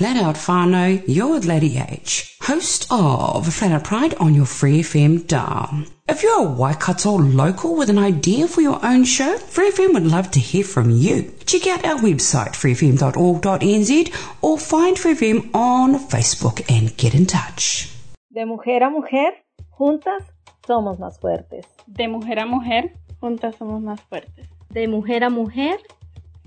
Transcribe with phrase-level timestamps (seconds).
[0.00, 4.80] Flat Out Whānau, you're with Lady H, host of Flat Out Pride on your Free
[4.80, 5.84] FM dial.
[6.08, 10.06] If you're a Waikato local with an idea for your own show, Free FM would
[10.06, 11.30] love to hear from you.
[11.44, 17.94] Check out our website, freefm.org.nz, or find Free FM on Facebook and get in touch.
[18.32, 19.34] De mujer a mujer,
[19.68, 20.22] juntas
[20.66, 21.66] somos más fuertes.
[21.86, 24.48] De mujer a mujer, juntas somos más fuertes.
[24.70, 25.78] De mujer a mujer,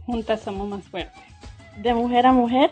[0.08, 1.22] juntas somos más fuertes.
[1.84, 2.72] De mujer a mujer,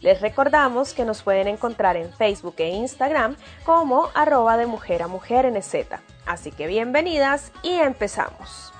[0.00, 5.08] Les recordamos que nos pueden encontrar en Facebook e Instagram como arroba de mujer a
[5.08, 6.00] mujer en Z.
[6.26, 8.72] Así que bienvenidas y empezamos.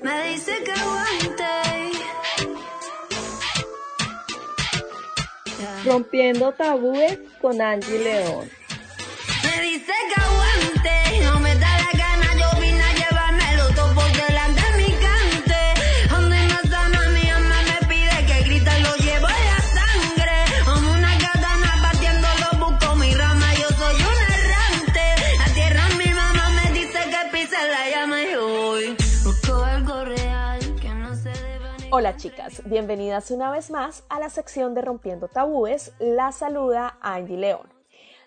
[0.00, 1.44] Me dice que aguante.
[5.84, 8.67] Rompiendo tabúes con Angie León.
[9.70, 14.62] Dice que aguante, no me da la gana, yo vine a llevármelo todo por delante
[14.62, 16.08] de mi cante.
[16.08, 20.36] Donde no está mami, mamá me pide que grita lo llevo en la sangre.
[20.64, 25.04] Como una katana partiendo lo busco mi rama, yo soy un errante.
[25.36, 30.60] La tierra mi mamá me dice que pise la llama y hoy busco algo real
[30.80, 34.80] que no se debe ni Hola chicas, bienvenidas una vez más a la sección de
[34.80, 35.92] Rompiendo Tabúes.
[35.98, 37.77] La saluda Angie León.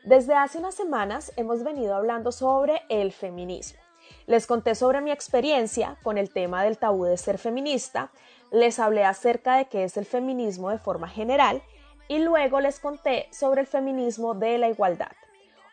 [0.04, 3.80] Desde hace unas semanas hemos venido hablando sobre el feminismo.
[4.26, 8.12] Les conté sobre mi experiencia con el tema del tabú de ser feminista,
[8.52, 11.62] les hablé acerca de qué es el feminismo de forma general
[12.08, 15.12] y luego les conté sobre el feminismo de la igualdad.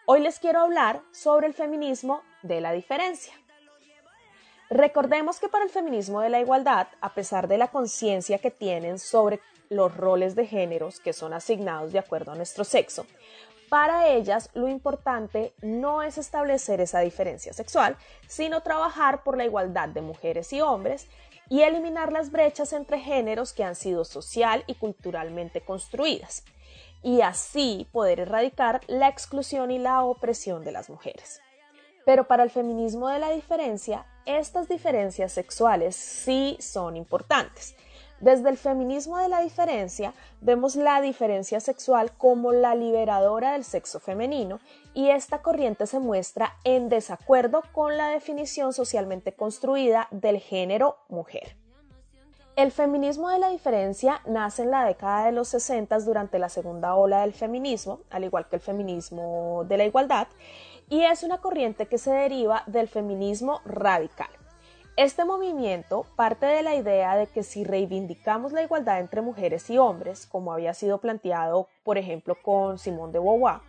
[0.04, 3.32] Hoy les quiero hablar sobre el feminismo de la diferencia.
[4.68, 8.98] Recordemos que para el feminismo de la igualdad, a pesar de la conciencia que tienen
[8.98, 9.40] sobre
[9.70, 13.06] los roles de géneros que son asignados de acuerdo a nuestro sexo,
[13.68, 17.96] para ellas lo importante no es establecer esa diferencia sexual,
[18.26, 21.08] sino trabajar por la igualdad de mujeres y hombres
[21.48, 26.44] y eliminar las brechas entre géneros que han sido social y culturalmente construidas,
[27.02, 31.40] y así poder erradicar la exclusión y la opresión de las mujeres.
[32.04, 37.76] Pero para el feminismo de la diferencia, estas diferencias sexuales sí son importantes.
[38.20, 44.00] Desde el feminismo de la diferencia vemos la diferencia sexual como la liberadora del sexo
[44.00, 44.58] femenino
[44.92, 51.56] y esta corriente se muestra en desacuerdo con la definición socialmente construida del género mujer.
[52.56, 56.96] El feminismo de la diferencia nace en la década de los 60 durante la segunda
[56.96, 60.26] ola del feminismo, al igual que el feminismo de la igualdad,
[60.88, 64.30] y es una corriente que se deriva del feminismo radical.
[64.98, 69.78] Este movimiento parte de la idea de que si reivindicamos la igualdad entre mujeres y
[69.78, 73.60] hombres, como había sido planteado, por ejemplo, con Simón de Beauvoir,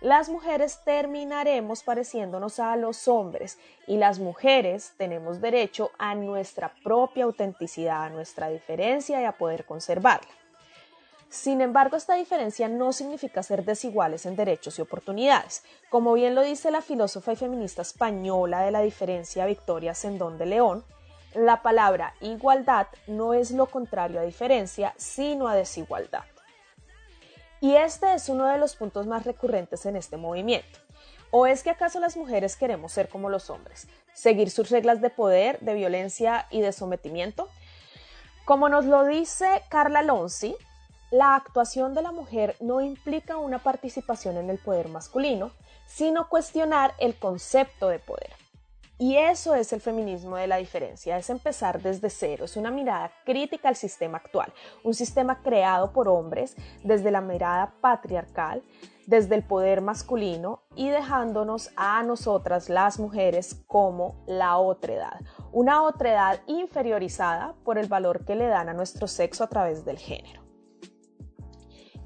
[0.00, 7.24] las mujeres terminaremos pareciéndonos a los hombres y las mujeres tenemos derecho a nuestra propia
[7.24, 10.37] autenticidad, a nuestra diferencia y a poder conservarla.
[11.30, 15.62] Sin embargo, esta diferencia no significa ser desiguales en derechos y oportunidades.
[15.90, 20.46] Como bien lo dice la filósofa y feminista española de la diferencia Victoria Sendón de
[20.46, 20.84] León,
[21.34, 26.24] la palabra igualdad no es lo contrario a diferencia, sino a desigualdad.
[27.60, 30.78] Y este es uno de los puntos más recurrentes en este movimiento.
[31.30, 33.86] ¿O es que acaso las mujeres queremos ser como los hombres?
[34.14, 37.50] ¿Seguir sus reglas de poder, de violencia y de sometimiento?
[38.46, 40.56] Como nos lo dice Carla Lonzi,
[41.10, 45.52] la actuación de la mujer no implica una participación en el poder masculino,
[45.86, 48.32] sino cuestionar el concepto de poder.
[49.00, 53.12] Y eso es el feminismo de la diferencia, es empezar desde cero, es una mirada
[53.24, 54.52] crítica al sistema actual,
[54.82, 58.64] un sistema creado por hombres desde la mirada patriarcal,
[59.06, 65.20] desde el poder masculino y dejándonos a nosotras las mujeres como la otredad,
[65.52, 69.98] una otredad inferiorizada por el valor que le dan a nuestro sexo a través del
[69.98, 70.47] género.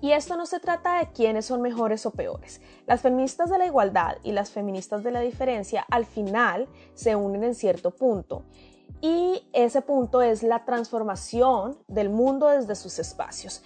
[0.02, 2.60] Y esto no se trata de quiénes son mejores o peores.
[2.86, 7.44] Las feministas de la igualdad y las feministas de la diferencia al final se unen
[7.44, 8.42] en cierto punto.
[9.00, 13.62] Y ese punto es la transformación del mundo desde sus espacios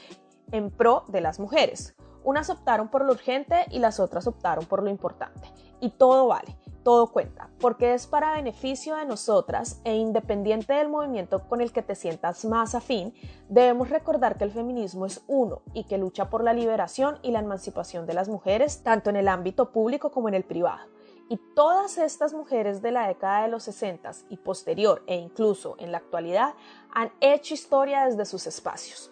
[0.53, 1.97] en pro de las mujeres.
[2.23, 5.51] Unas optaron por lo urgente y las otras optaron por lo importante.
[5.81, 6.55] Y todo vale
[6.87, 11.83] todo cuenta, porque es para beneficio de nosotras e independiente del movimiento con el que
[11.83, 13.13] te sientas más afín,
[13.49, 17.41] debemos recordar que el feminismo es uno y que lucha por la liberación y la
[17.41, 20.87] emancipación de las mujeres, tanto en el ámbito público como en el privado.
[21.29, 25.91] Y todas estas mujeres de la década de los 60 y posterior e incluso en
[25.91, 26.55] la actualidad
[26.95, 29.11] han hecho historia desde sus espacios.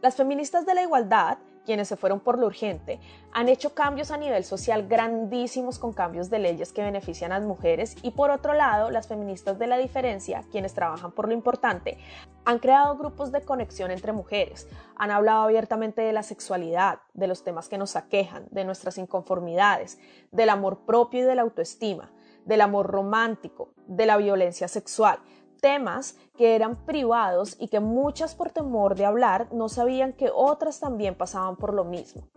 [0.00, 3.00] Las feministas de la igualdad quienes se fueron por lo urgente,
[3.32, 7.46] han hecho cambios a nivel social grandísimos con cambios de leyes que benefician a las
[7.46, 7.96] mujeres.
[8.02, 11.98] Y por otro lado, las feministas de la diferencia, quienes trabajan por lo importante,
[12.44, 17.44] han creado grupos de conexión entre mujeres, han hablado abiertamente de la sexualidad, de los
[17.44, 19.98] temas que nos aquejan, de nuestras inconformidades,
[20.30, 22.10] del amor propio y de la autoestima,
[22.44, 25.20] del amor romántico, de la violencia sexual,
[25.62, 30.80] temas que eran privados y que muchas por temor de hablar no sabían que otras
[30.80, 32.28] también pasaban por lo mismo.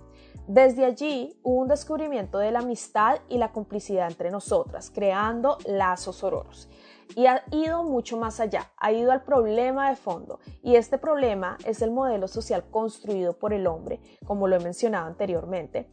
[0.48, 6.18] Desde allí hubo un descubrimiento de la amistad y la complicidad entre nosotras, creando lazos
[6.18, 6.70] sororos.
[7.16, 10.40] Y ha ido mucho más allá, ha ido al problema de fondo.
[10.62, 15.08] Y este problema es el modelo social construido por el hombre, como lo he mencionado
[15.08, 15.90] anteriormente,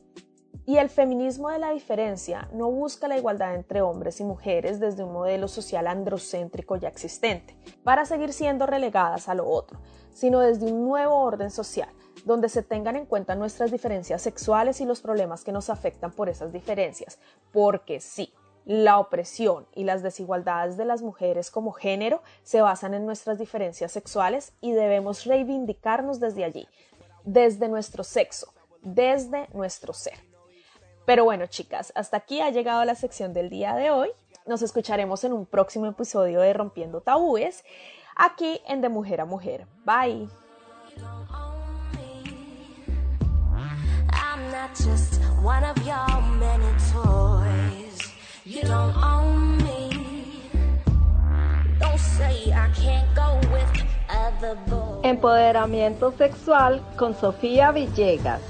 [0.64, 5.02] y el feminismo de la diferencia no busca la igualdad entre hombres y mujeres desde
[5.02, 9.80] un modelo social androcéntrico ya existente, para seguir siendo relegadas a lo otro,
[10.12, 11.88] sino desde un nuevo orden social,
[12.24, 16.28] donde se tengan en cuenta nuestras diferencias sexuales y los problemas que nos afectan por
[16.28, 17.18] esas diferencias,
[17.52, 18.32] porque sí,
[18.64, 23.90] la opresión y las desigualdades de las mujeres como género se basan en nuestras diferencias
[23.90, 26.68] sexuales y debemos reivindicarnos desde allí,
[27.24, 30.31] desde nuestro sexo, desde nuestro ser.
[31.04, 34.10] Pero bueno, chicas, hasta aquí ha llegado la sección del día de hoy.
[34.46, 37.64] Nos escucharemos en un próximo episodio de Rompiendo Tabúes,
[38.16, 39.66] aquí en De Mujer a Mujer.
[39.84, 40.28] Bye.
[55.02, 58.40] Empoderamiento sexual con Sofía Villegas.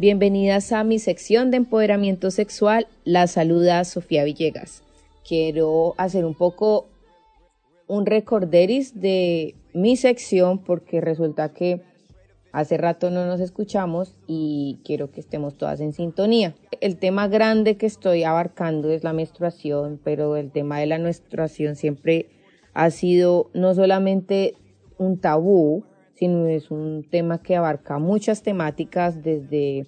[0.00, 2.86] Bienvenidas a mi sección de empoderamiento sexual.
[3.02, 4.84] La saluda Sofía Villegas.
[5.26, 6.86] Quiero hacer un poco
[7.88, 11.82] un recorderis de mi sección porque resulta que
[12.52, 16.54] hace rato no nos escuchamos y quiero que estemos todas en sintonía.
[16.80, 21.74] El tema grande que estoy abarcando es la menstruación, pero el tema de la menstruación
[21.74, 22.26] siempre
[22.72, 24.54] ha sido no solamente
[24.96, 25.82] un tabú,
[26.18, 29.86] sino es un tema que abarca muchas temáticas desde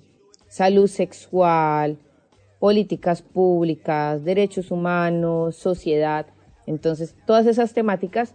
[0.49, 1.99] salud sexual,
[2.61, 6.27] políticas públicas, derechos humanos, sociedad.
[6.67, 8.35] Entonces, todas esas temáticas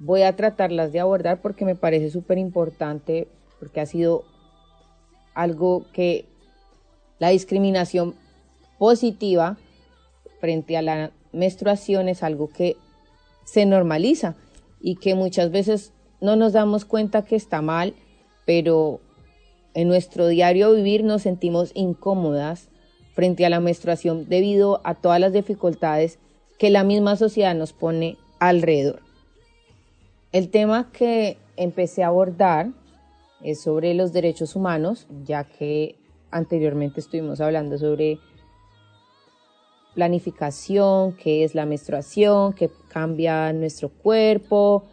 [0.00, 3.28] voy a tratarlas de abordar porque me parece súper importante,
[3.60, 4.24] porque ha sido
[5.34, 6.26] algo que
[7.20, 8.16] la discriminación
[8.76, 9.56] positiva
[10.40, 12.76] frente a la menstruación es algo que
[13.44, 14.34] se normaliza
[14.80, 17.94] y que muchas veces no nos damos cuenta que está mal,
[18.46, 19.00] pero
[19.74, 22.68] en nuestro diario vivir nos sentimos incómodas
[23.14, 26.18] frente a la menstruación debido a todas las dificultades
[26.58, 29.02] que la misma sociedad nos pone alrededor.
[30.32, 32.70] El tema que empecé a abordar
[33.42, 35.96] es sobre los derechos humanos, ya que
[36.30, 38.18] anteriormente estuvimos hablando sobre
[39.94, 44.84] planificación, qué es la menstruación, qué cambia nuestro cuerpo.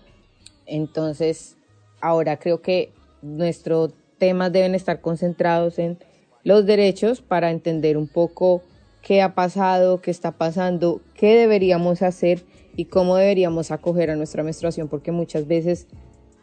[0.67, 1.57] Entonces,
[2.01, 5.97] ahora creo que nuestros temas deben estar concentrados en
[6.43, 8.61] los derechos para entender un poco
[9.01, 12.45] qué ha pasado, qué está pasando, qué deberíamos hacer
[12.75, 15.87] y cómo deberíamos acoger a nuestra menstruación, porque muchas veces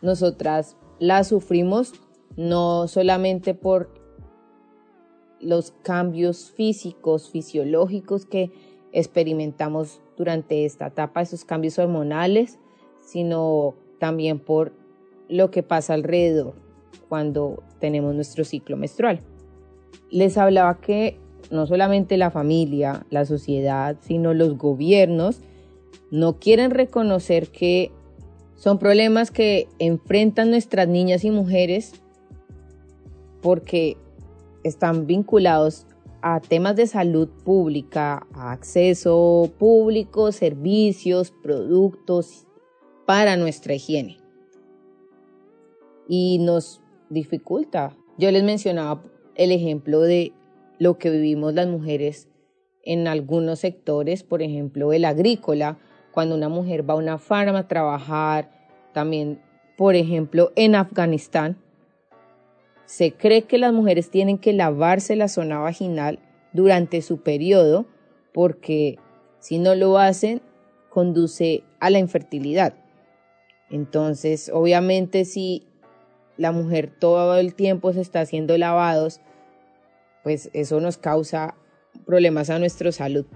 [0.03, 1.93] nosotras la sufrimos
[2.37, 3.93] no solamente por
[5.41, 8.51] los cambios físicos, fisiológicos que
[8.93, 12.59] experimentamos durante esta etapa, esos cambios hormonales,
[13.01, 14.75] sino también por
[15.31, 16.53] lo que pasa alrededor
[17.09, 19.21] cuando tenemos nuestro ciclo menstrual.
[20.11, 21.17] Les hablaba que
[21.51, 25.41] no solamente la familia, la sociedad, sino los gobiernos
[26.11, 27.93] no quieren reconocer que
[28.57, 31.95] son problemas que enfrentan nuestras niñas y mujeres
[33.41, 33.97] porque
[34.65, 35.87] están vinculados
[36.21, 42.47] a temas de salud pública, a acceso público, servicios, productos
[43.07, 44.19] para nuestra higiene.
[46.09, 47.97] Y nos dificulta.
[48.19, 49.03] Yo les mencionaba
[49.35, 50.33] el ejemplo de
[50.79, 52.29] lo que vivimos las mujeres
[52.83, 55.79] en algunos sectores, por ejemplo, el agrícola,
[56.13, 58.51] cuando una mujer va a una farma a trabajar,
[58.93, 59.41] también,
[59.77, 61.57] por ejemplo, en Afganistán,
[62.85, 66.19] se cree que las mujeres tienen que lavarse la zona vaginal
[66.53, 67.87] durante su periodo
[68.33, 68.99] porque
[69.41, 70.43] si no lo hacen,
[70.91, 72.75] conduce a la infertilidad.
[73.71, 75.67] Entonces, obviamente, si
[76.37, 79.21] la mujer todo el tiempo se está haciendo lavados,
[80.23, 81.55] pues eso nos causa
[82.07, 83.27] problemas a nuestra salud,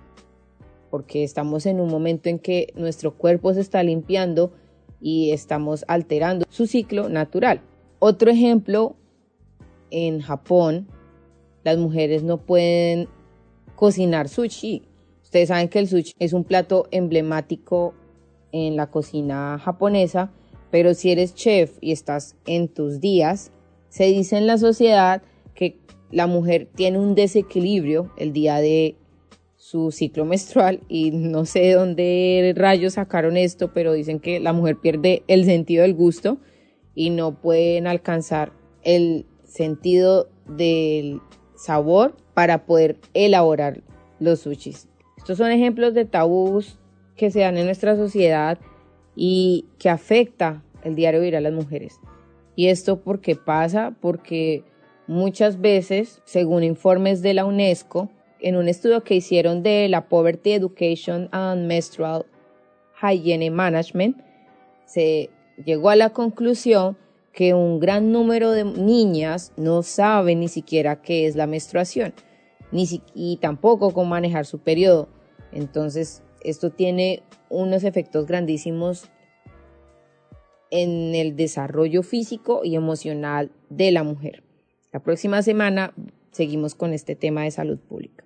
[0.90, 4.52] porque estamos en un momento en que nuestro cuerpo se está limpiando
[5.00, 7.60] y estamos alterando su ciclo natural.
[8.00, 8.96] Otro ejemplo
[9.90, 10.88] en Japón
[11.64, 13.08] las mujeres no pueden
[13.76, 14.82] cocinar sushi.
[15.22, 17.94] Ustedes saben que el sushi es un plato emblemático
[18.52, 20.30] en la cocina japonesa,
[20.70, 23.52] pero si eres chef y estás en tus días,
[23.88, 25.22] se dice en la sociedad
[25.54, 25.78] que
[26.10, 28.96] la mujer tiene un desequilibrio el día de
[29.56, 34.52] su ciclo menstrual y no sé de dónde rayos sacaron esto, pero dicen que la
[34.52, 36.38] mujer pierde el sentido del gusto
[36.94, 38.52] y no pueden alcanzar
[38.82, 41.20] el sentido del
[41.56, 43.82] sabor para poder elaborar
[44.20, 44.88] los sushis.
[45.16, 46.77] Estos son ejemplos de tabús
[47.18, 48.58] que se dan en nuestra sociedad
[49.14, 52.00] y que afecta el diario vivir a las mujeres.
[52.56, 54.64] Y esto porque pasa porque
[55.06, 58.08] muchas veces, según informes de la UNESCO,
[58.40, 62.24] en un estudio que hicieron de la Poverty Education and Menstrual
[63.02, 64.16] Hygiene Management,
[64.86, 65.30] se
[65.64, 66.96] llegó a la conclusión
[67.32, 72.14] que un gran número de niñas no saben ni siquiera qué es la menstruación,
[72.72, 75.08] ni y tampoco cómo manejar su periodo.
[75.52, 79.08] Entonces, esto tiene unos efectos grandísimos
[80.70, 84.42] en el desarrollo físico y emocional de la mujer.
[84.92, 85.94] La próxima semana
[86.30, 88.24] seguimos con este tema de salud pública.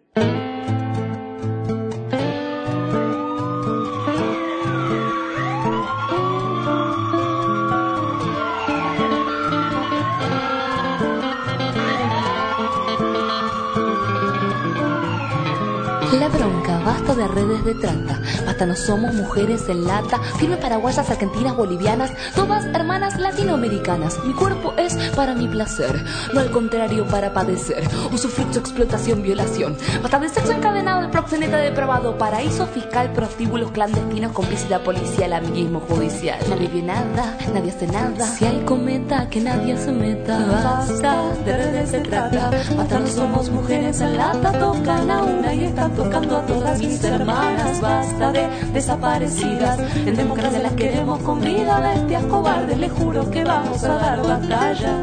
[16.92, 22.12] Basta de redes de trata, basta no somos mujeres en lata, firme paraguayas, argentinas, bolivianas,
[22.34, 24.22] todas hermanas latinoamericanas.
[24.24, 27.88] Mi cuerpo es para mi placer, no al contrario para padecer.
[28.12, 29.76] Usufructo, explotación, violación.
[30.02, 36.38] Basta de sexo encadenado, el proxeneta depravado, paraíso fiscal, prostíbulos clandestinos, complicidad policial, amiguismo judicial.
[36.50, 38.26] Nadie vio nada, nadie hace nada.
[38.26, 40.38] Si hay cometa, que nadie se meta.
[40.62, 45.64] Basta de redes de trata, basta no somos mujeres en lata, tocan a una y
[45.64, 47.80] están tocando a todas mis hermanas.
[47.80, 49.78] Basta de desaparecidas.
[50.06, 51.80] En democracia las queremos con vida.
[51.80, 55.02] Bestias cobardes, les juro que vamos a dar batalla.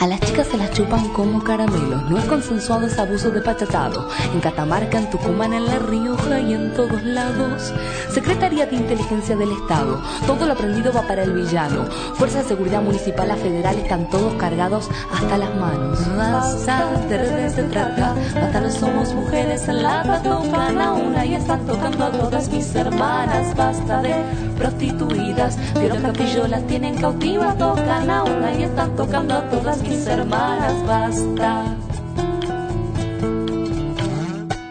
[0.00, 2.08] A las chicas se las chupan como caramelos.
[2.08, 4.08] No es consensuado ese abuso de pachatado.
[4.32, 7.74] En Catamarca, en Tucumán, en La Rioja y en todos lados.
[8.08, 10.00] Secretaría de Inteligencia del Estado.
[10.24, 11.86] Todo lo aprendido va para el villano.
[12.14, 15.98] Fuerza de Seguridad Municipal, a federal están todos cargados hasta las manos.
[16.16, 18.14] Basta de redes de trata.
[18.34, 20.22] Basta somos mujeres en lata.
[20.22, 23.56] Tocan a una y están tocando a todas mis hermanas.
[23.56, 24.14] Basta de
[24.56, 25.58] prostituidas.
[25.74, 27.58] Vieron capillolas, tienen cautivas.
[27.58, 30.86] Tocan a una y están tocando a todas mis hermanas.
[30.86, 31.77] Basta.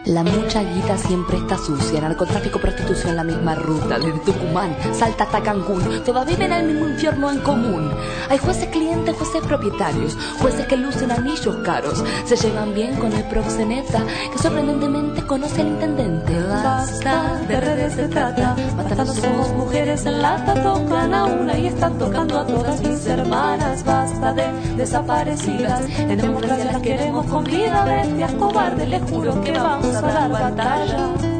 [0.07, 5.43] La mucha guita siempre está sucia, narcotráfico, prostitución, la misma ruta, desde Tucumán, Salta hasta
[5.43, 7.91] Cancún, todas viven el mismo infierno en común.
[8.29, 13.23] Hay jueces clientes, jueces propietarios, jueces que lucen anillos caros, se llevan bien con el
[13.25, 16.41] proxeneta, que sorprendentemente conoce al intendente.
[16.41, 21.97] Basta de redes de trata, matando somos mujeres en lata, tocan a una y están
[21.97, 23.83] tocando a todas mis hermanas.
[23.83, 24.45] Basta de
[24.77, 31.36] desaparecidas, en democracia las queremos con vida, bestias cobardes, les juro que vamos a dar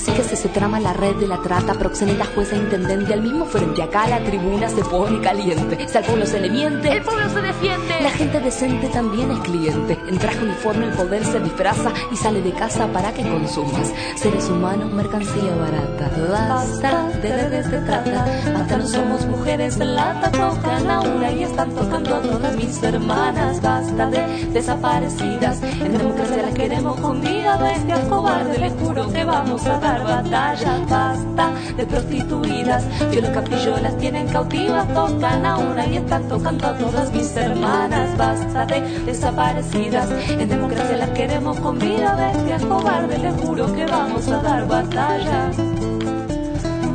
[0.00, 3.44] Así que se, se trama la red de la trata, proxeneta, jueza, intendente, al mismo
[3.44, 3.82] frente.
[3.82, 5.86] Acá la tribuna se pone caliente.
[5.86, 8.00] Si al pueblo se le miente, el pueblo se defiende.
[8.00, 9.98] La gente decente también es cliente.
[10.08, 13.92] En traje uniforme el poder se disfraza y sale de casa para que consumas.
[14.16, 16.10] Seres humanos, mercancía barata.
[16.30, 18.24] Basta de redes de trata.
[18.56, 20.30] Hasta no somos mujeres en lata.
[20.30, 23.60] Tocan a una y están tocando a todas mis hermanas.
[23.60, 25.62] Basta de desaparecidas.
[25.62, 27.58] En democracia las queremos con vida.
[27.58, 32.84] Bestias cobardes, les juro que vamos a dar batalla, basta de prostituidas.
[33.12, 38.16] Yo los capillolas tienen cautivas, tocan a una y están tocando a todas mis hermanas.
[38.16, 42.14] Basta de desaparecidas, en democracia las queremos con vida.
[42.16, 45.50] Bestias cobardes, les juro que vamos a dar batalla.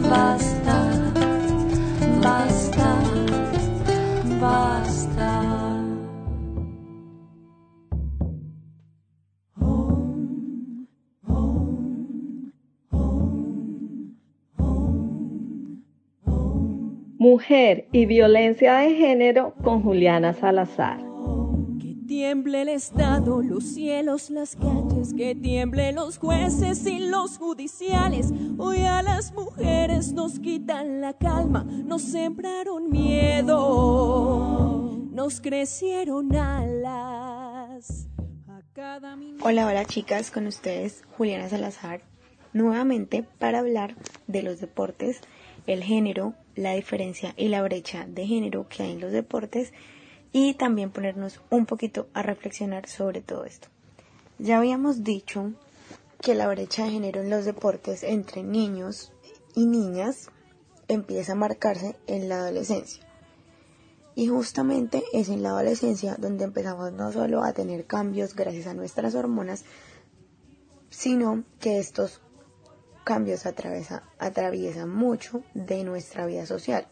[0.09, 0.75] Basta,
[2.21, 2.87] basta,
[4.39, 5.04] basta.
[17.25, 20.99] Mujer y violencia de género con Juliana Salazar.
[21.81, 28.31] Que tiemble el Estado, los cielos, las calles, que tiemble los jueces y los judiciales.
[28.59, 33.49] Hoy a las mujeres nos quitan la calma, nos sembraron miedo,
[35.11, 38.07] nos crecieron alas.
[39.41, 42.01] Hola, hola chicas, con ustedes Juliana Salazar,
[42.53, 43.95] nuevamente para hablar
[44.27, 45.21] de los deportes,
[45.65, 49.73] el género, la diferencia y la brecha de género que hay en los deportes
[50.31, 53.67] y también ponernos un poquito a reflexionar sobre todo esto.
[54.37, 55.53] Ya habíamos dicho
[56.21, 59.13] que la brecha de género en los deportes entre niños
[59.55, 60.29] y niñas
[60.87, 63.03] empieza a marcarse en la adolescencia.
[64.15, 68.73] Y justamente es en la adolescencia donde empezamos no solo a tener cambios gracias a
[68.73, 69.65] nuestras hormonas,
[70.89, 72.21] sino que estos
[73.05, 76.87] cambios atraviesa, atraviesan mucho de nuestra vida social.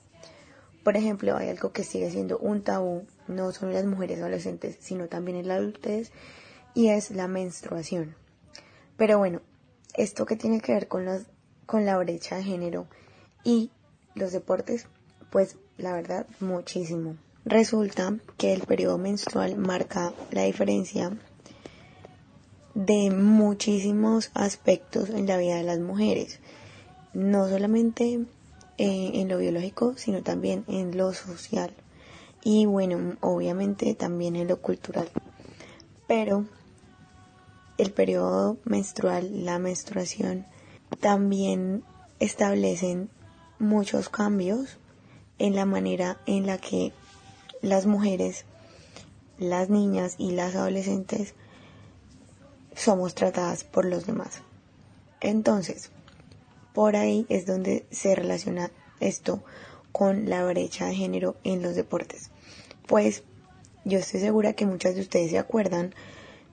[0.83, 4.77] Por ejemplo, hay algo que sigue siendo un tabú, no solo en las mujeres adolescentes,
[4.79, 6.11] sino también en la adultez,
[6.73, 8.15] y es la menstruación.
[8.95, 9.41] Pero bueno,
[9.95, 11.05] esto que tiene que ver con,
[11.65, 12.87] con la brecha de género
[13.43, 13.71] y
[14.15, 14.87] los deportes,
[15.31, 17.17] pues la verdad, muchísimo.
[17.45, 21.11] Resulta que el periodo menstrual marca la diferencia
[22.73, 26.39] de muchísimos aspectos en la vida de las mujeres,
[27.13, 28.25] no solamente
[28.77, 31.73] eh, en lo biológico, sino también en lo social
[32.43, 35.09] y bueno, obviamente también en lo cultural.
[36.07, 36.45] Pero
[37.77, 40.45] el periodo menstrual, la menstruación,
[40.99, 41.83] también
[42.19, 43.09] establecen
[43.59, 44.77] muchos cambios
[45.39, 46.91] en la manera en la que
[47.61, 48.45] las mujeres,
[49.37, 51.33] las niñas y las adolescentes
[52.75, 54.41] somos tratadas por los demás.
[55.21, 55.91] Entonces,
[56.73, 59.43] por ahí es donde se relaciona esto
[59.91, 62.31] con la brecha de género en los deportes.
[62.87, 63.23] Pues
[63.85, 65.93] yo estoy segura que muchas de ustedes se acuerdan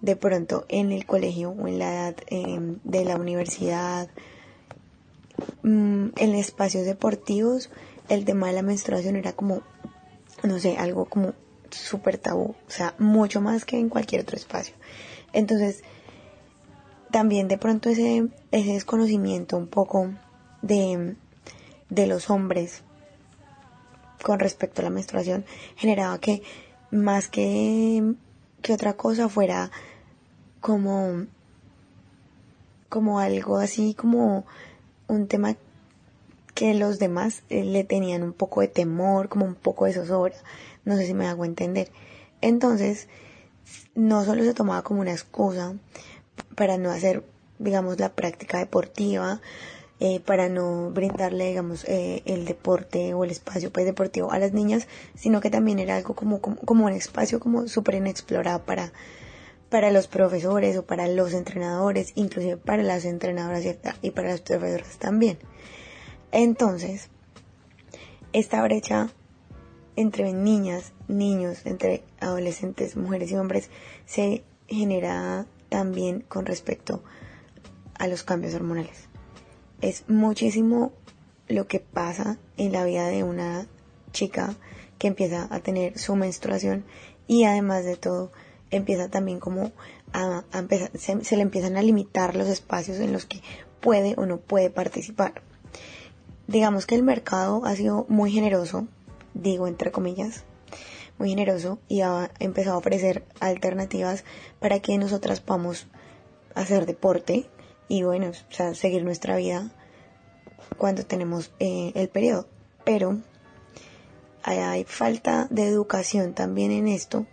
[0.01, 4.09] de pronto en el colegio o en la edad em, de la universidad,
[5.63, 7.71] mm, en espacios deportivos,
[8.09, 9.63] el tema de la menstruación era como,
[10.43, 11.35] no sé, algo como
[11.71, 14.75] súper tabú, o sea, mucho más que en cualquier otro espacio.
[15.33, 15.83] Entonces,
[17.11, 20.11] también de pronto ese, ese desconocimiento un poco
[20.62, 21.16] de,
[21.88, 22.83] de los hombres
[24.23, 25.44] con respecto a la menstruación
[25.77, 26.42] generaba que
[26.90, 28.14] más que,
[28.62, 29.70] que otra cosa fuera
[30.61, 31.27] como
[32.88, 34.44] como algo así como
[35.07, 35.57] un tema
[36.55, 40.35] que los demás eh, le tenían un poco de temor, como un poco de zozobra,
[40.85, 41.90] no sé si me hago entender.
[42.42, 43.09] Entonces,
[43.94, 45.75] no solo se tomaba como una excusa
[46.55, 47.24] para no hacer,
[47.59, 49.40] digamos, la práctica deportiva,
[50.03, 54.53] eh, para no brindarle, digamos, eh, el deporte o el espacio pues, deportivo a las
[54.53, 58.92] niñas, sino que también era algo como, como, como un espacio como súper inexplorado para,
[59.68, 63.62] para los profesores o para los entrenadores, inclusive para las entrenadoras
[64.00, 65.38] y para las profesoras también.
[66.33, 67.11] Entonces,
[68.33, 69.11] esta brecha
[69.96, 73.70] entre niñas, niños, entre adolescentes, mujeres y hombres,
[74.07, 77.03] se genera también con respecto
[77.95, 79.09] a los cambios hormonales.
[79.81, 80.93] Es muchísimo
[81.49, 83.67] lo que pasa en la vida de una
[84.13, 84.55] chica
[84.99, 86.85] que empieza a tener su menstruación
[87.27, 88.31] y además de todo
[88.71, 89.73] empieza también como
[90.13, 93.41] a, empezar, se, le empiezan a limitar los espacios en los que
[93.81, 95.43] puede o no puede participar.
[96.47, 98.87] Digamos que el mercado ha sido muy generoso,
[99.35, 100.45] digo entre comillas,
[101.21, 104.25] muy generoso y ha empezado a ofrecer alternativas
[104.59, 105.87] para que nosotras podamos
[106.55, 107.47] hacer deporte
[107.89, 109.71] y bueno, o sea, seguir nuestra vida
[110.79, 112.49] cuando tenemos eh, el periodo.
[112.85, 113.19] Pero
[114.43, 117.27] hay, falta de educación también en esto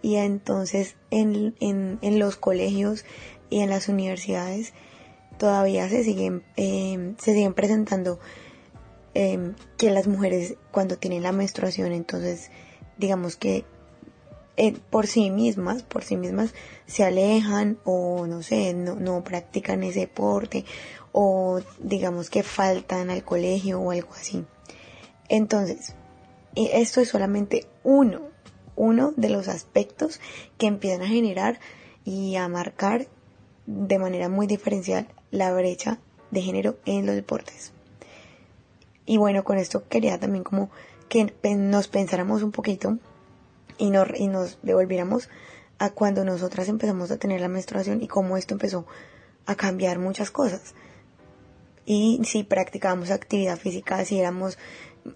[0.00, 3.04] y entonces en, en, los colegios
[3.50, 4.72] y en las universidades
[5.36, 8.18] todavía se siguen, em, se siguen presentando
[9.12, 12.50] em, que las mujeres cuando tienen la menstruación entonces
[12.98, 13.64] digamos que
[14.56, 16.54] eh, por sí mismas, por sí mismas
[16.86, 20.64] se alejan o no sé, no, no practican ese deporte
[21.12, 24.44] o digamos que faltan al colegio o algo así.
[25.28, 25.94] Entonces,
[26.54, 28.20] esto es solamente uno,
[28.76, 30.20] uno de los aspectos
[30.58, 31.58] que empiezan a generar
[32.04, 33.08] y a marcar
[33.66, 35.98] de manera muy diferencial la brecha
[36.30, 37.72] de género en los deportes.
[39.06, 40.70] Y bueno, con esto quería también como
[41.08, 42.98] que nos pensáramos un poquito
[43.78, 44.30] y nos, y
[44.62, 45.28] devolviéramos
[45.78, 48.86] a cuando nosotras empezamos a tener la menstruación y cómo esto empezó
[49.46, 50.74] a cambiar muchas cosas
[51.86, 54.58] y si practicábamos actividad física, si éramos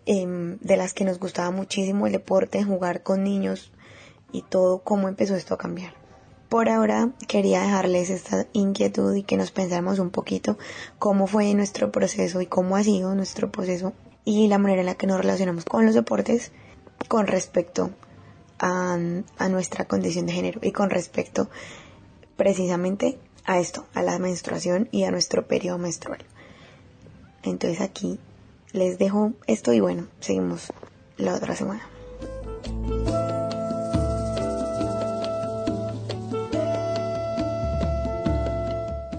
[0.07, 3.73] em, de las que nos gustaba muchísimo el deporte, jugar con niños
[4.33, 5.95] y todo, cómo empezó esto a cambiar.
[6.49, 10.57] Por ahora quería dejarles esta inquietud y que nos pensáramos un poquito
[10.99, 13.93] cómo fue nuestro proceso y cómo ha sido nuestro proceso
[14.29, 16.53] y la manera en la que nos relacionamos con los deportes
[17.09, 17.93] con respecto
[18.59, 18.99] a,
[19.49, 21.49] nuestra condición de género y con respecto
[22.37, 26.19] precisamente a esto, a la menstruación y a nuestro periodo menstrual.
[27.43, 28.21] Entonces aquí
[28.73, 30.75] les dejo esto y bueno, seguimos
[31.17, 31.89] la otra semana.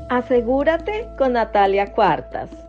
[0.07, 2.68] Asegúrate con Natalia Cuartas.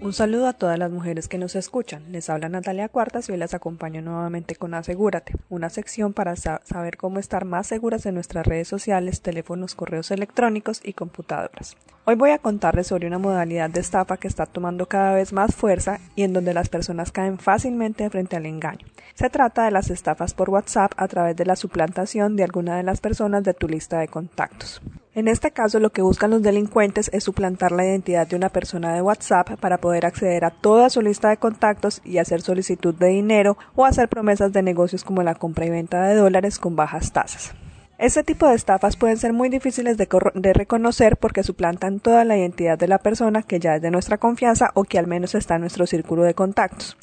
[0.00, 2.04] Un saludo a todas las mujeres que nos escuchan.
[2.12, 6.96] Les habla Natalia Cuartas y hoy las acompaño nuevamente con Asegúrate, una sección para saber
[6.96, 11.76] cómo estar más seguras en nuestras redes sociales, teléfonos, correos electrónicos y computadoras.
[12.04, 15.56] Hoy voy a contarles sobre una modalidad de estafa que está tomando cada vez más
[15.56, 18.86] fuerza y en donde las personas caen fácilmente frente al engaño.
[19.14, 22.84] Se trata de las estafas por WhatsApp a través de la suplantación de alguna de
[22.84, 24.80] las personas de tu lista de contactos.
[25.18, 28.94] En este caso, lo que buscan los delincuentes es suplantar la identidad de una persona
[28.94, 33.08] de WhatsApp para poder acceder a toda su lista de contactos y hacer solicitud de
[33.08, 37.12] dinero o hacer promesas de negocios como la compra y venta de dólares con bajas
[37.12, 37.52] tasas.
[37.98, 42.36] Este tipo de estafas pueden ser muy difíciles de, de, reconocer porque suplantan toda la
[42.36, 45.56] identidad de la persona que ya es de nuestra confianza o que al menos está
[45.56, 46.96] en nuestro círculo de contactos.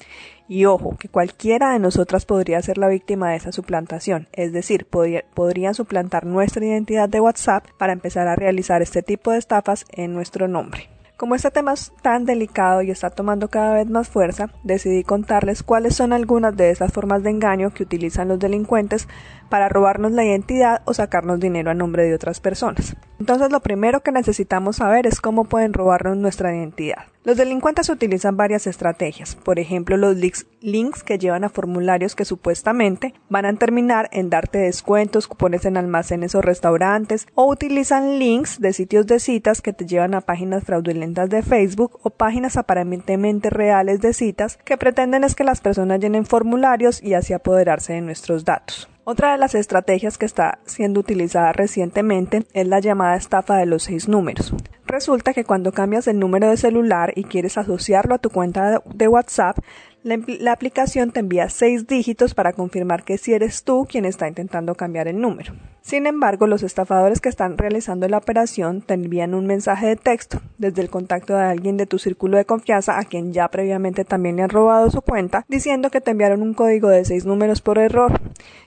[0.48, 4.86] Y ojo, que cualquiera de nosotras podría ser la víctima de esa suplantación, es decir,
[4.86, 10.14] podrían suplantar nuestra identidad de WhatsApp para empezar a realizar este tipo de estafas en
[10.14, 10.90] nuestro nombre.
[11.18, 15.64] Como este tema es tan delicado y está tomando cada vez más fuerza, decidí contarles
[15.64, 19.08] cuáles son algunas de esas formas de engaño que utilizan los delincuentes
[19.50, 22.98] para robarnos la identidad o sacarnos dinero a nombre de otras personas.
[23.20, 27.06] Entonces lo primero que necesitamos saber es cómo pueden robarnos nuestra identidad.
[27.24, 30.16] Los delincuentes utilizan varias estrategias, por ejemplo los
[30.62, 35.78] links que llevan a formularios que supuestamente van a terminar en darte descuentos, cupones en
[35.78, 40.64] almacenes o restaurantes, o utilizan links de sitios de citas que te llevan a páginas
[40.64, 46.00] fraudulentas de Facebook o páginas aparentemente reales de citas que pretenden es que las personas
[46.00, 48.88] llenen formularios y así apoderarse de nuestros datos.
[49.08, 53.84] Otra de las estrategias que está siendo utilizada recientemente es la llamada estafa de los
[53.84, 54.52] seis números.
[54.88, 59.08] Resulta que cuando cambias el número de celular y quieres asociarlo a tu cuenta de
[59.08, 59.60] WhatsApp,
[60.06, 64.76] la, aplicación te envía seis dígitos para confirmar que si eres tú quien está intentando
[64.76, 65.54] cambiar el número.
[65.82, 70.42] Sin embargo, los estafadores que están realizando la operación te envían un mensaje de texto
[70.60, 74.36] desde el contacto de alguien de tu círculo de confianza a quien ya previamente también
[74.36, 77.80] le han robado su cuenta, diciendo que te enviaron un código de seis números por
[77.80, 78.22] error,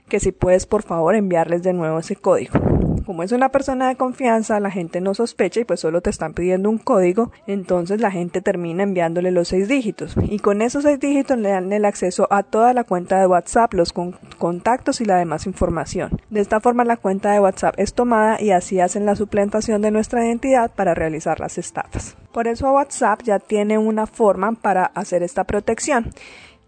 [0.09, 2.59] que si puedes por favor enviarles de nuevo ese código.
[3.05, 6.35] Como es una persona de confianza, la gente no sospecha y pues solo te están
[6.35, 10.15] pidiendo un código, entonces la gente termina enviándole los seis dígitos.
[10.29, 13.93] Y con esos seis dígitos dan el acceso a toda la cuenta de WhatsApp, los
[13.93, 16.21] contactos y la demás información.
[16.31, 19.91] De esta forma la cuenta de WhatsApp es tomada y así hacen la suplantación de
[19.91, 22.17] nuestra identidad para realizar las estafas.
[22.33, 26.13] Por eso WhatsApp ya tiene una forma para hacer esta protección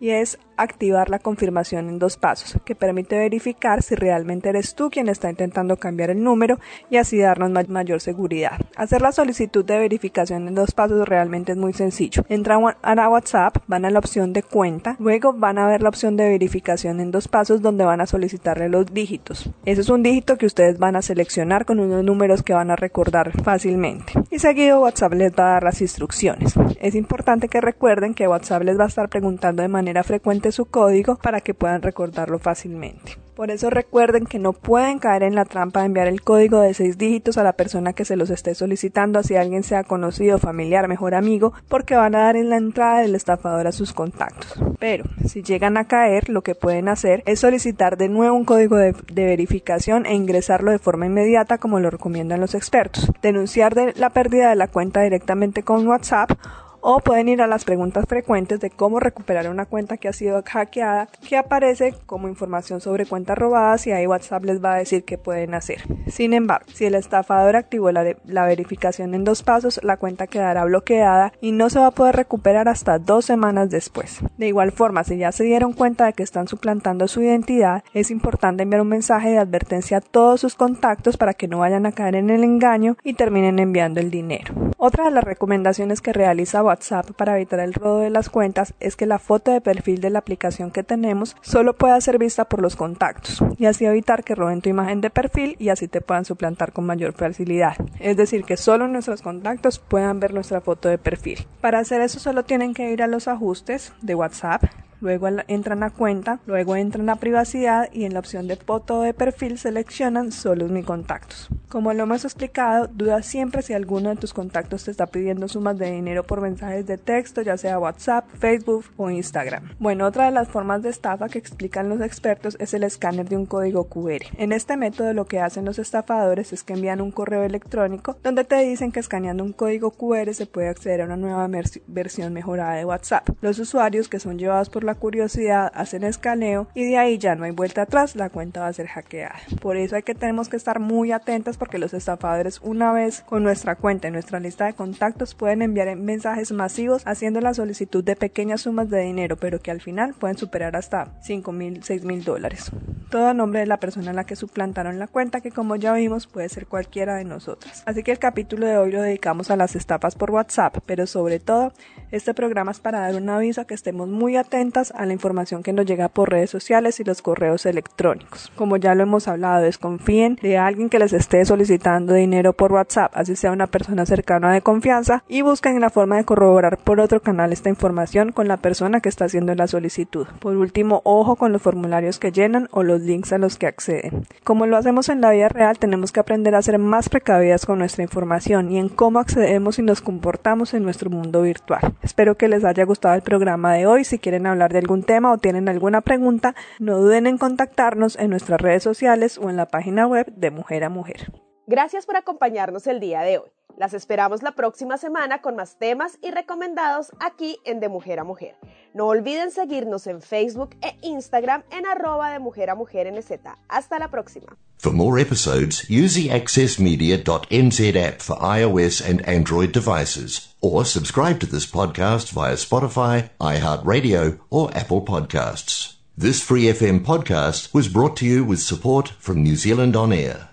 [0.01, 4.91] y es activar la confirmación en dos pasos, que permite verificar si realmente eres tú
[4.91, 6.59] quien está intentando cambiar el número
[6.91, 8.61] y así darnos mayor seguridad.
[8.77, 12.25] Hacer la solicitud de verificación en dos pasos realmente es muy sencillo.
[12.29, 16.17] Entran a WhatsApp, van a la opción de cuenta, luego van a ver la opción
[16.17, 19.51] de verificación en dos pasos donde van a solicitarle los dígitos.
[19.65, 22.77] Ese es un dígito que ustedes van a seleccionar con unos números que van a
[22.77, 24.13] recordar fácilmente.
[24.31, 26.55] Y seguido WhatsApp les va a dar las instrucciones.
[26.81, 30.67] Es importante que recuerden que WhatsApp les va a estar preguntando de manera frecuente su
[30.67, 33.17] código para que puedan recordarlo fácilmente.
[33.41, 36.75] Por eso recuerden que no pueden caer en la trampa de enviar el código de
[36.75, 40.89] seis dígitos a la persona que se los esté solicitando, así alguien sea conocido, familiar,
[40.89, 44.61] mejor amigo, porque van a dar en la entrada del estafador a sus contactos.
[44.79, 48.77] Pero si llegan a caer, lo que pueden hacer es solicitar de nuevo un código
[48.77, 53.11] de, verificación e ingresarlo de forma inmediata como lo recomiendan los expertos.
[53.23, 56.33] Denunciar de la pérdida de la cuenta directamente con WhatsApp
[56.81, 60.43] o pueden ir a las preguntas frecuentes de cómo recuperar una cuenta que ha sido
[60.45, 65.05] hackeada que aparece como información sobre cuentas robadas y ahí WhatsApp les va a decir
[65.05, 65.83] qué pueden hacer.
[66.09, 71.33] Sin embargo, si el estafador activó la, verificación en dos pasos, la cuenta quedará bloqueada
[71.41, 74.21] y no se va a poder recuperar hasta dos semanas después.
[74.39, 78.11] De igual forma, si ya se dieron cuenta de que están suplantando su identidad, es
[78.11, 81.93] importante enviar un mensaje de advertencia a todos sus contactos para que no vayan a
[81.93, 84.55] caer en el engaño y terminen enviando el dinero.
[84.79, 88.95] Otra de las recomendaciones que realiza WhatsApp para evitar el robo de las cuentas es
[88.95, 92.63] que la foto de perfil de la aplicación que tenemos solo pueda ser vista por
[92.63, 96.25] los contactos y así evitar que roben tu imagen de perfil y así te puedan
[96.25, 97.75] suplantar con mayor facilidad.
[97.99, 101.47] Es decir, que solo nuestros contactos puedan ver nuestra foto de perfil.
[101.61, 104.63] Para hacer eso solo tienen que ir a los ajustes de WhatsApp,
[105.01, 109.15] luego entran a cuenta, luego entran a privacidad y en la opción de foto de
[109.15, 111.49] perfil seleccionan solo mis contactos.
[111.69, 115.79] Como lo hemos explicado, duda siempre si alguno de tus contactos te está pidiendo sumas
[115.79, 119.71] de dinero por mensajes de texto, ya sea WhatsApp, Facebook o Instagram.
[119.79, 123.37] Bueno, otra de las formas de estafa que explican los expertos es el escáner de
[123.37, 124.27] un código QR.
[124.37, 128.45] En este método lo que hacen los estafadores es que envían un correo electrónico donde
[128.45, 131.49] te dicen que escaneando un código QR se puede acceder a una nueva
[131.87, 133.29] versión mejorada de WhatsApp.
[133.41, 137.45] Los usuarios que son llevados por la curiosidad, hacen escaneo y de ahí ya no
[137.45, 139.37] hay vuelta atrás, la cuenta va a ser hackeada.
[139.61, 143.43] Por eso hay que tenemos que estar muy atentas porque los estafadores una vez con
[143.43, 148.17] nuestra cuenta y nuestra lista de contactos pueden enviar mensajes masivos haciendo la solicitud de
[148.17, 152.25] pequeñas sumas de dinero, pero que al final pueden superar hasta 5 mil, 6 mil
[152.25, 152.71] dólares.
[153.11, 155.93] Todo a nombre de la persona a la que suplantaron la cuenta, que como ya
[155.93, 157.83] vimos puede ser cualquiera de nosotras.
[157.87, 161.41] Así que el capítulo de hoy lo dedicamos a las estafas por WhatsApp, pero sobre
[161.41, 161.73] todo
[162.11, 165.63] este programa es para dar un aviso a que estemos muy atentas a la información
[165.63, 168.51] que nos llega por redes sociales y los correos electrónicos.
[168.57, 173.13] Como ya lo hemos hablado, desconfíen de alguien que les esté solicitando dinero por WhatsApp,
[173.15, 177.21] así sea una persona cercana de confianza, y busquen la forma de corroborar por otro
[177.21, 180.27] canal esta información con la persona que está haciendo la solicitud.
[180.39, 184.27] Por último, ojo con los formularios que llenan o los links a los que acceden.
[184.45, 187.79] Como lo hacemos en la vida real, tenemos que aprender a ser más precavidas con
[187.79, 191.95] nuestra información y en cómo accedemos y nos comportamos en nuestro mundo virtual.
[192.03, 194.05] Espero que les haya gustado el programa de hoy.
[194.05, 198.61] Si quieren de algún tema o tienen alguna pregunta, no duden en contactarnos en nuestras
[198.61, 201.31] redes sociales o en la página web de Mujer a Mujer.
[201.71, 203.49] Gracias por acompañarnos el día de hoy.
[203.77, 208.25] Las esperamos la próxima semana con más temas y recomendados aquí en De Mujer a
[208.25, 208.57] Mujer.
[208.93, 213.39] No olviden seguirnos en Facebook e Instagram en arroba de Mujer a Mujer NZ.
[213.69, 214.49] Hasta la próxima.
[214.79, 221.47] For more episodes, use the accessmedia.nz app for iOS and Android devices, or subscribe to
[221.47, 225.99] this podcast via Spotify, iHeartRadio, or Apple Podcasts.
[226.19, 230.50] This Free FM podcast was brought to you with support from New Zealand On Air.